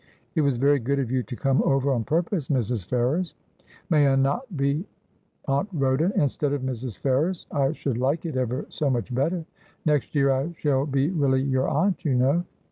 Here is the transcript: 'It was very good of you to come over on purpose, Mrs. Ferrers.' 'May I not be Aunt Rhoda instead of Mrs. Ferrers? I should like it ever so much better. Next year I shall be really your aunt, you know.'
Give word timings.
'It 0.35 0.41
was 0.41 0.57
very 0.57 0.79
good 0.79 0.97
of 0.97 1.11
you 1.11 1.21
to 1.21 1.35
come 1.35 1.61
over 1.61 1.91
on 1.93 2.05
purpose, 2.05 2.47
Mrs. 2.47 2.83
Ferrers.' 2.89 3.35
'May 3.91 4.07
I 4.07 4.15
not 4.15 4.57
be 4.57 4.83
Aunt 5.47 5.69
Rhoda 5.71 6.11
instead 6.15 6.53
of 6.53 6.63
Mrs. 6.63 6.97
Ferrers? 6.97 7.45
I 7.51 7.71
should 7.73 7.99
like 7.99 8.25
it 8.25 8.35
ever 8.35 8.65
so 8.69 8.89
much 8.89 9.13
better. 9.13 9.45
Next 9.85 10.15
year 10.15 10.31
I 10.31 10.53
shall 10.57 10.87
be 10.87 11.11
really 11.11 11.43
your 11.43 11.67
aunt, 11.67 12.03
you 12.03 12.15
know.' 12.15 12.45